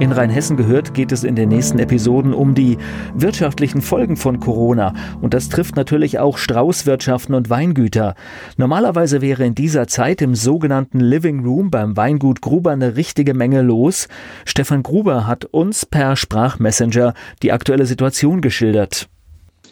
In 0.00 0.12
Rheinhessen 0.12 0.56
gehört 0.56 0.94
geht 0.94 1.10
es 1.10 1.24
in 1.24 1.34
den 1.34 1.48
nächsten 1.48 1.80
Episoden 1.80 2.32
um 2.32 2.54
die 2.54 2.78
wirtschaftlichen 3.14 3.82
Folgen 3.82 4.16
von 4.16 4.38
Corona. 4.38 4.94
Und 5.20 5.34
das 5.34 5.48
trifft 5.48 5.74
natürlich 5.74 6.20
auch 6.20 6.38
Straußwirtschaften 6.38 7.34
und 7.34 7.50
Weingüter. 7.50 8.14
Normalerweise 8.56 9.20
wäre 9.20 9.44
in 9.44 9.56
dieser 9.56 9.88
Zeit 9.88 10.22
im 10.22 10.36
sogenannten 10.36 11.00
Living 11.00 11.44
Room 11.44 11.72
beim 11.72 11.96
Weingut 11.96 12.40
Gruber 12.40 12.70
eine 12.70 12.94
richtige 12.94 13.34
Menge 13.34 13.60
los. 13.62 14.06
Stefan 14.44 14.84
Gruber 14.84 15.26
hat 15.26 15.46
uns 15.46 15.84
per 15.84 16.14
Sprachmessenger 16.14 17.12
die 17.42 17.50
aktuelle 17.50 17.84
Situation 17.84 18.40
geschildert. 18.40 19.08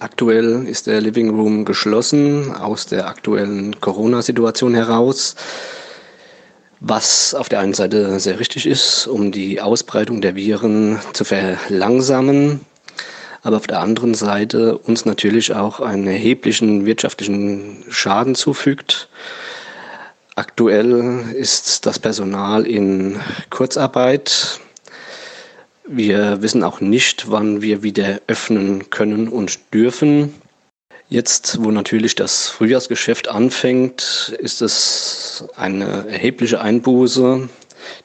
Aktuell 0.01 0.67
ist 0.67 0.89
der 0.89 1.01
Living 1.03 1.31
Room 1.31 1.65
geschlossen 1.65 2.53
aus 2.53 2.87
der 2.87 3.07
aktuellen 3.07 3.81
Corona-Situation 3.81 4.75
heraus 4.75 5.37
was 6.81 7.35
auf 7.35 7.49
der 7.49 7.61
einen 7.61 7.75
Seite 7.75 8.21
sehr 8.21 8.39
richtig 8.39 8.67
ist, 8.67 9.07
um 9.07 9.33
die 9.33 9.61
Ausbreitung 9.61 10.21
der 10.21 10.35
Viren 10.35 10.99
zu 11.13 11.25
verlangsamen, 11.25 12.61
aber 13.43 13.57
auf 13.57 13.67
der 13.67 13.81
anderen 13.81 14.15
Seite 14.15 14.77
uns 14.79 15.05
natürlich 15.05 15.55
auch 15.55 15.81
einen 15.81 16.07
erheblichen 16.07 16.85
wirtschaftlichen 16.85 17.85
Schaden 17.89 18.35
zufügt. 18.35 19.09
Aktuell 20.35 21.25
ist 21.35 21.87
das 21.87 21.99
Personal 21.99 22.67
in 22.67 23.21
Kurzarbeit. 23.49 24.61
Wir 25.87 26.43
wissen 26.43 26.63
auch 26.63 26.81
nicht, 26.81 27.31
wann 27.31 27.63
wir 27.63 27.83
wieder 27.83 28.21
öffnen 28.27 28.91
können 28.91 29.29
und 29.29 29.61
dürfen. 29.73 30.35
Jetzt, 31.09 31.63
wo 31.63 31.71
natürlich 31.71 32.17
das 32.17 32.49
Frühjahrsgeschäft 32.49 33.29
anfängt, 33.29 34.37
ist 34.41 34.61
es 34.61 35.16
eine 35.57 36.09
erhebliche 36.09 36.61
Einbuße. 36.61 37.49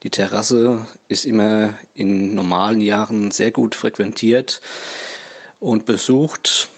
Die 0.03 0.09
Terrasse 0.09 0.85
ist 1.07 1.25
immer 1.25 1.77
in 1.93 2.35
normalen 2.35 2.81
Jahren 2.81 3.31
sehr 3.31 3.51
gut 3.51 3.75
frequentiert 3.75 4.61
und 5.59 5.85
besucht. 5.85 6.69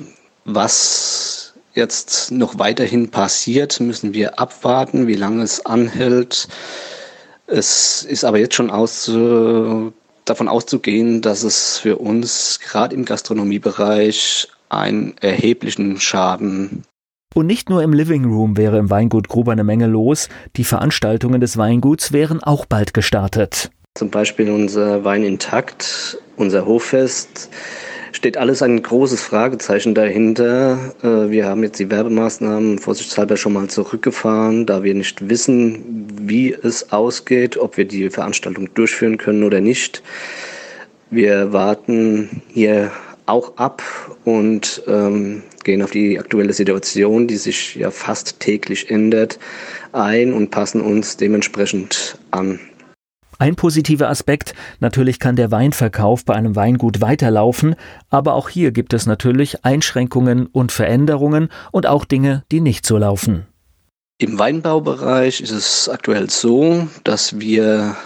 Was 0.46 1.54
jetzt 1.74 2.32
noch 2.32 2.60
weiterhin 2.60 3.10
passiert, 3.10 3.80
müssen 3.80 4.14
wir 4.14 4.40
abwarten, 4.40 5.08
wie 5.08 5.16
lange 5.16 5.44
es 5.44 5.66
anhält. 5.66 6.48
Es 7.48 8.04
ist 8.04 8.24
aber 8.24 8.40
jetzt 8.40 8.56
schon 8.56 8.70
aus, 8.70 9.06
davon 10.26 10.48
auszugehen, 10.48 11.22
dass 11.22 11.44
es 11.44 11.78
für 11.78 11.98
uns 11.98 12.60
gerade 12.60 12.96
im 12.96 13.06
Gastronomiebereich 13.06 14.48
einen 14.70 15.16
erheblichen 15.20 16.00
Schaden. 16.00 16.84
Und 17.34 17.48
nicht 17.48 17.70
nur 17.70 17.82
im 17.82 17.94
Living 17.94 18.26
Room 18.26 18.58
wäre 18.58 18.78
im 18.78 18.90
Weingut 18.90 19.28
Gruber 19.28 19.52
eine 19.52 19.64
Menge 19.64 19.88
los, 19.88 20.30
die 20.56 20.64
Veranstaltungen 20.64 21.42
des 21.42 21.58
Weinguts 21.58 22.14
wären 22.14 22.44
auch 22.44 22.66
bald 22.66 22.94
gestartet. 22.94 23.72
Zum 23.96 24.10
Beispiel 24.10 24.50
unser 24.50 25.04
Wein 25.04 25.24
intakt, 25.24 26.18
unser 26.36 26.66
Hoffest, 26.66 27.50
steht 28.12 28.38
alles 28.38 28.62
ein 28.62 28.82
großes 28.82 29.22
Fragezeichen 29.22 29.96
dahinter. 29.96 30.94
Äh, 31.02 31.30
wir 31.32 31.46
haben 31.46 31.64
jetzt 31.64 31.80
die 31.80 31.90
Werbemaßnahmen 31.90 32.80
vorsichtshalber 32.80 33.38
schon 33.38 33.54
mal 33.54 33.68
zurückgefahren, 33.68 34.66
da 34.66 34.84
wir 34.84 34.94
nicht 34.94 35.30
wissen, 35.30 36.08
wie 36.22 36.54
es 36.54 36.92
ausgeht, 36.92 37.58
ob 37.58 37.78
wir 37.78 37.86
die 37.86 38.10
Veranstaltung 38.10 38.74
durchführen 38.74 39.18
können 39.18 39.44
oder 39.44 39.62
nicht. 39.62 40.04
Wir 41.10 41.54
warten 41.54 42.42
hier 42.48 42.92
auch 43.26 43.58
ab 43.58 43.84
und 44.26 44.84
ähm, 44.88 45.44
gehen 45.64 45.82
auf 45.82 45.92
die 45.92 46.20
aktuelle 46.20 46.54
Situation, 46.54 47.28
die 47.28 47.38
sich 47.38 47.76
ja 47.76 47.92
fast 47.92 48.40
täglich 48.40 48.90
ändert, 48.90 49.40
ein 49.92 50.34
und 50.34 50.52
passen 50.52 50.82
uns 50.82 51.18
dementsprechend 51.18 52.18
an. 52.32 52.60
Ein 53.40 53.56
positiver 53.56 54.10
Aspekt, 54.10 54.54
natürlich 54.80 55.20
kann 55.20 55.36
der 55.36 55.52
Weinverkauf 55.52 56.24
bei 56.24 56.34
einem 56.34 56.56
Weingut 56.56 57.02
weiterlaufen, 57.02 57.76
aber 58.10 58.36
auch 58.36 58.48
hier 58.48 58.72
gibt 58.72 58.94
es 58.94 59.06
natürlich 59.06 59.66
Einschränkungen 59.66 60.46
und 60.48 60.72
Veränderungen 60.72 61.50
und 61.72 61.88
auch 61.88 62.06
Dinge, 62.06 62.44
die 62.52 62.62
nicht 62.62 62.86
so 62.86 62.98
laufen. 62.98 63.46
Im 64.20 64.40
Weinbaubereich 64.40 65.42
ist 65.42 65.52
es 65.52 65.90
aktuell 65.90 66.30
so, 66.30 66.88
dass 67.04 67.40
wir 67.40 67.98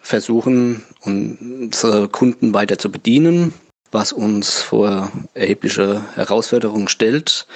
versuchen, 0.00 0.82
unsere 1.02 2.08
Kunden 2.08 2.54
weiter 2.54 2.78
zu 2.78 2.90
bedienen 2.90 3.52
was 3.92 4.12
uns 4.12 4.62
vor 4.62 5.10
erhebliche 5.34 6.02
Herausforderungen 6.14 6.88
stellt, 6.88 7.46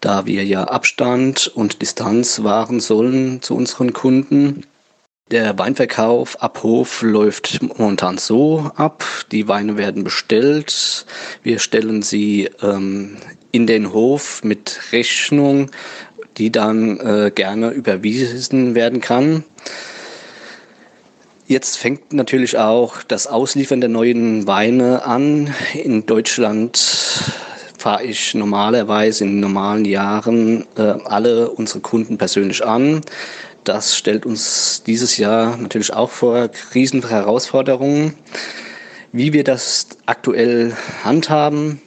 da 0.00 0.26
wir 0.26 0.44
ja 0.44 0.64
Abstand 0.64 1.48
und 1.48 1.82
Distanz 1.82 2.42
wahren 2.42 2.80
sollen 2.80 3.42
zu 3.42 3.54
unseren 3.54 3.92
Kunden. 3.92 4.64
Der 5.30 5.56
Weinverkauf 5.58 6.42
ab 6.42 6.62
Hof 6.64 7.02
läuft 7.02 7.60
momentan 7.62 8.18
so 8.18 8.70
ab. 8.74 9.04
Die 9.30 9.46
Weine 9.46 9.76
werden 9.76 10.02
bestellt. 10.02 11.06
Wir 11.44 11.60
stellen 11.60 12.02
sie 12.02 12.50
ähm, 12.62 13.16
in 13.52 13.68
den 13.68 13.92
Hof 13.92 14.42
mit 14.42 14.80
Rechnung, 14.90 15.70
die 16.36 16.50
dann 16.50 16.98
äh, 16.98 17.30
gerne 17.32 17.70
überwiesen 17.70 18.74
werden 18.74 19.00
kann. 19.00 19.44
Jetzt 21.50 21.78
fängt 21.78 22.12
natürlich 22.12 22.58
auch 22.58 23.02
das 23.02 23.26
Ausliefern 23.26 23.80
der 23.80 23.90
neuen 23.90 24.46
Weine 24.46 25.04
an. 25.04 25.52
In 25.74 26.06
Deutschland 26.06 26.78
fahre 27.76 28.04
ich 28.04 28.36
normalerweise 28.36 29.24
in 29.24 29.40
normalen 29.40 29.84
Jahren 29.84 30.64
äh, 30.76 30.82
alle 30.82 31.50
unsere 31.50 31.80
Kunden 31.80 32.18
persönlich 32.18 32.64
an. 32.64 33.00
Das 33.64 33.96
stellt 33.96 34.26
uns 34.26 34.84
dieses 34.86 35.16
Jahr 35.16 35.56
natürlich 35.56 35.92
auch 35.92 36.10
vor 36.10 36.50
riesen 36.72 37.04
Herausforderungen. 37.04 38.14
Wie 39.10 39.32
wir 39.32 39.42
das 39.42 39.88
aktuell 40.06 40.76
handhaben 41.02 41.82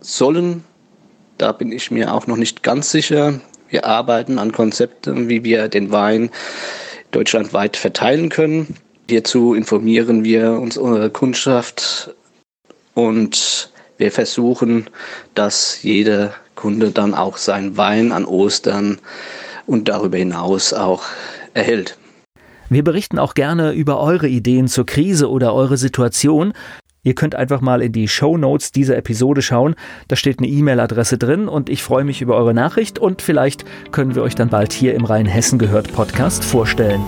sollen, 0.00 0.64
da 1.36 1.52
bin 1.52 1.72
ich 1.72 1.90
mir 1.90 2.14
auch 2.14 2.26
noch 2.26 2.38
nicht 2.38 2.62
ganz 2.62 2.90
sicher. 2.90 3.38
Wir 3.68 3.84
arbeiten 3.84 4.38
an 4.38 4.50
Konzepten, 4.50 5.28
wie 5.28 5.44
wir 5.44 5.68
den 5.68 5.90
Wein 5.92 6.30
deutschlandweit 7.10 7.76
verteilen 7.76 8.28
können. 8.28 8.76
Hierzu 9.08 9.54
informieren 9.54 10.24
wir 10.24 10.52
unsere 10.52 11.10
Kundschaft 11.10 12.14
und 12.94 13.70
wir 13.96 14.12
versuchen, 14.12 14.86
dass 15.34 15.82
jeder 15.82 16.34
Kunde 16.54 16.90
dann 16.90 17.14
auch 17.14 17.36
seinen 17.36 17.76
Wein 17.76 18.12
an 18.12 18.24
Ostern 18.24 18.98
und 19.66 19.88
darüber 19.88 20.18
hinaus 20.18 20.72
auch 20.72 21.04
erhält. 21.54 21.96
Wir 22.70 22.84
berichten 22.84 23.18
auch 23.18 23.34
gerne 23.34 23.72
über 23.72 24.00
eure 24.00 24.28
Ideen 24.28 24.68
zur 24.68 24.84
Krise 24.84 25.30
oder 25.30 25.54
eure 25.54 25.78
Situation. 25.78 26.52
Ihr 27.08 27.14
könnt 27.14 27.34
einfach 27.34 27.62
mal 27.62 27.80
in 27.80 27.92
die 27.92 28.06
Show 28.06 28.36
Notes 28.36 28.70
dieser 28.70 28.98
Episode 28.98 29.40
schauen. 29.40 29.76
Da 30.08 30.16
steht 30.16 30.40
eine 30.40 30.46
E-Mail-Adresse 30.46 31.16
drin 31.16 31.48
und 31.48 31.70
ich 31.70 31.82
freue 31.82 32.04
mich 32.04 32.20
über 32.20 32.36
eure 32.36 32.52
Nachricht 32.52 32.98
und 32.98 33.22
vielleicht 33.22 33.64
können 33.92 34.14
wir 34.14 34.22
euch 34.22 34.34
dann 34.34 34.50
bald 34.50 34.74
hier 34.74 34.94
im 34.94 35.06
Rhein-Hessen 35.06 35.58
gehört 35.58 35.90
Podcast 35.90 36.44
vorstellen. 36.44 37.00